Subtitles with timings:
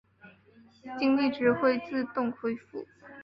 [0.97, 2.87] 精力值会自动恢复。